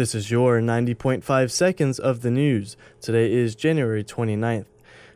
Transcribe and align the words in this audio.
This 0.00 0.14
is 0.14 0.30
your 0.30 0.62
90.5 0.62 1.50
seconds 1.50 1.98
of 1.98 2.22
the 2.22 2.30
news. 2.30 2.74
Today 3.02 3.30
is 3.30 3.54
January 3.54 4.02
29th. 4.02 4.64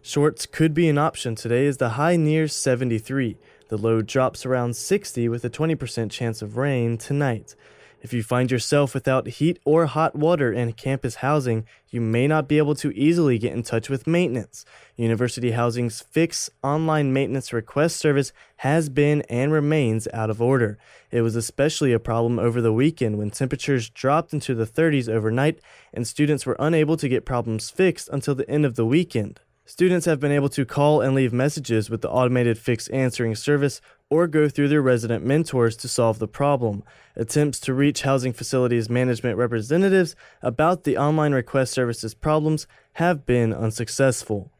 Shorts 0.02 0.44
could 0.44 0.74
be 0.74 0.90
an 0.90 0.98
option 0.98 1.34
today 1.34 1.66
as 1.66 1.78
the 1.78 1.96
high 1.96 2.16
nears 2.16 2.52
73. 2.54 3.38
The 3.68 3.78
low 3.78 4.02
drops 4.02 4.44
around 4.44 4.76
60 4.76 5.26
with 5.30 5.42
a 5.42 5.48
20% 5.48 6.10
chance 6.10 6.42
of 6.42 6.58
rain 6.58 6.98
tonight. 6.98 7.56
If 8.04 8.12
you 8.12 8.22
find 8.22 8.50
yourself 8.50 8.92
without 8.92 9.26
heat 9.26 9.58
or 9.64 9.86
hot 9.86 10.14
water 10.14 10.52
in 10.52 10.74
campus 10.74 11.16
housing, 11.16 11.64
you 11.88 12.02
may 12.02 12.26
not 12.26 12.46
be 12.46 12.58
able 12.58 12.74
to 12.74 12.92
easily 12.94 13.38
get 13.38 13.54
in 13.54 13.62
touch 13.62 13.88
with 13.88 14.06
maintenance. 14.06 14.66
University 14.94 15.52
Housing's 15.52 16.02
Fix 16.02 16.50
online 16.62 17.14
maintenance 17.14 17.50
request 17.50 17.96
service 17.96 18.30
has 18.56 18.90
been 18.90 19.22
and 19.22 19.52
remains 19.52 20.06
out 20.12 20.28
of 20.28 20.42
order. 20.42 20.76
It 21.10 21.22
was 21.22 21.34
especially 21.34 21.94
a 21.94 21.98
problem 21.98 22.38
over 22.38 22.60
the 22.60 22.74
weekend 22.74 23.16
when 23.16 23.30
temperatures 23.30 23.88
dropped 23.88 24.34
into 24.34 24.54
the 24.54 24.66
30s 24.66 25.08
overnight 25.08 25.60
and 25.90 26.06
students 26.06 26.44
were 26.44 26.56
unable 26.58 26.98
to 26.98 27.08
get 27.08 27.24
problems 27.24 27.70
fixed 27.70 28.10
until 28.10 28.34
the 28.34 28.48
end 28.50 28.66
of 28.66 28.74
the 28.74 28.84
weekend. 28.84 29.40
Students 29.66 30.04
have 30.04 30.20
been 30.20 30.30
able 30.30 30.50
to 30.50 30.66
call 30.66 31.00
and 31.00 31.14
leave 31.14 31.32
messages 31.32 31.88
with 31.88 32.02
the 32.02 32.10
automated 32.10 32.58
fixed 32.58 32.90
answering 32.90 33.34
service 33.34 33.80
or 34.10 34.26
go 34.26 34.46
through 34.46 34.68
their 34.68 34.82
resident 34.82 35.24
mentors 35.24 35.74
to 35.78 35.88
solve 35.88 36.18
the 36.18 36.28
problem. 36.28 36.84
Attempts 37.16 37.58
to 37.60 37.72
reach 37.72 38.02
housing 38.02 38.34
facilities 38.34 38.90
management 38.90 39.38
representatives 39.38 40.14
about 40.42 40.84
the 40.84 40.98
online 40.98 41.32
request 41.32 41.72
services 41.72 42.12
problems 42.12 42.66
have 42.94 43.24
been 43.24 43.54
unsuccessful. 43.54 44.50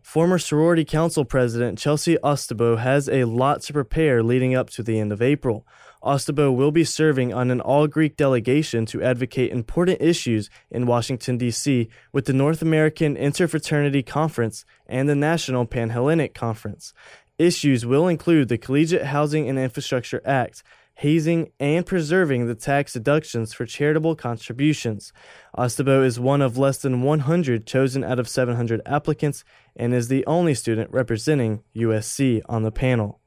Former 0.00 0.38
sorority 0.38 0.84
council 0.84 1.24
president 1.24 1.76
Chelsea 1.76 2.16
Ostabo 2.22 2.78
has 2.78 3.08
a 3.08 3.24
lot 3.24 3.62
to 3.62 3.72
prepare 3.72 4.22
leading 4.22 4.54
up 4.54 4.70
to 4.70 4.84
the 4.84 5.00
end 5.00 5.10
of 5.10 5.20
April. 5.20 5.66
Ostabo 6.04 6.54
will 6.54 6.70
be 6.70 6.84
serving 6.84 7.32
on 7.32 7.50
an 7.50 7.62
all 7.62 7.86
Greek 7.86 8.16
delegation 8.16 8.84
to 8.86 9.02
advocate 9.02 9.50
important 9.50 10.02
issues 10.02 10.50
in 10.70 10.86
Washington, 10.86 11.38
D.C., 11.38 11.88
with 12.12 12.26
the 12.26 12.34
North 12.34 12.60
American 12.60 13.16
Interfraternity 13.16 14.04
Conference 14.04 14.66
and 14.86 15.08
the 15.08 15.14
National 15.14 15.64
Panhellenic 15.64 16.34
Conference. 16.34 16.92
Issues 17.38 17.86
will 17.86 18.06
include 18.06 18.48
the 18.48 18.58
Collegiate 18.58 19.06
Housing 19.06 19.48
and 19.48 19.58
Infrastructure 19.58 20.20
Act, 20.26 20.62
hazing, 20.96 21.50
and 21.58 21.86
preserving 21.86 22.46
the 22.46 22.54
tax 22.54 22.92
deductions 22.92 23.54
for 23.54 23.64
charitable 23.64 24.14
contributions. 24.14 25.10
Ostabo 25.56 26.04
is 26.04 26.20
one 26.20 26.42
of 26.42 26.58
less 26.58 26.78
than 26.78 27.02
100 27.02 27.66
chosen 27.66 28.04
out 28.04 28.18
of 28.18 28.28
700 28.28 28.82
applicants 28.84 29.42
and 29.74 29.94
is 29.94 30.08
the 30.08 30.24
only 30.26 30.54
student 30.54 30.90
representing 30.92 31.62
USC 31.74 32.42
on 32.46 32.62
the 32.62 32.70
panel. 32.70 33.20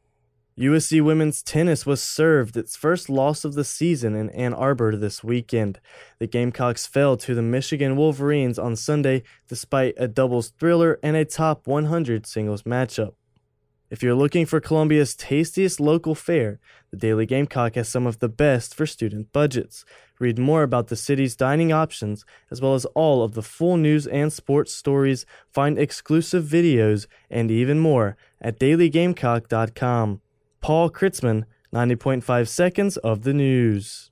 USC 0.57 1.03
women's 1.03 1.43
tennis 1.43 1.85
was 1.85 2.01
served 2.01 2.57
its 2.57 2.75
first 2.75 3.09
loss 3.09 3.45
of 3.45 3.53
the 3.53 3.63
season 3.63 4.15
in 4.15 4.31
Ann 4.31 4.55
Arbor 4.55 4.95
this 4.95 5.23
weekend. 5.23 5.79
The 6.17 6.25
Gamecocks 6.25 6.87
fell 6.87 7.15
to 7.17 7.35
the 7.35 7.43
Michigan 7.43 7.95
Wolverines 7.95 8.57
on 8.57 8.75
Sunday 8.75 9.21
despite 9.47 9.93
a 9.97 10.07
doubles 10.07 10.49
thriller 10.59 10.99
and 11.03 11.15
a 11.15 11.25
top 11.25 11.67
100 11.67 12.25
singles 12.25 12.63
matchup. 12.63 13.13
If 13.91 14.01
you're 14.01 14.15
looking 14.15 14.47
for 14.47 14.59
Columbia's 14.59 15.15
tastiest 15.15 15.79
local 15.79 16.15
fare, 16.15 16.59
the 16.89 16.97
Daily 16.97 17.27
Gamecock 17.27 17.75
has 17.75 17.87
some 17.87 18.07
of 18.07 18.17
the 18.17 18.27
best 18.27 18.73
for 18.73 18.87
student 18.87 19.31
budgets. 19.31 19.85
Read 20.19 20.39
more 20.39 20.63
about 20.63 20.87
the 20.87 20.95
city's 20.95 21.35
dining 21.35 21.71
options, 21.71 22.25
as 22.49 22.61
well 22.61 22.73
as 22.73 22.85
all 22.95 23.23
of 23.23 23.35
the 23.35 23.43
full 23.43 23.77
news 23.77 24.07
and 24.07 24.33
sports 24.33 24.73
stories, 24.73 25.27
find 25.53 25.77
exclusive 25.77 26.45
videos, 26.45 27.05
and 27.29 27.51
even 27.51 27.79
more 27.79 28.17
at 28.41 28.59
dailygamecock.com. 28.59 30.21
Paul 30.67 30.89
Kritzman, 30.89 31.45
90.5 31.73 32.45
seconds 32.45 32.97
of 32.97 33.23
the 33.23 33.33
news. 33.33 34.11